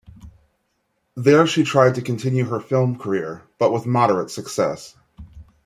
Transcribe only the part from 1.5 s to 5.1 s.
tried to continue her film career, but with moderate success.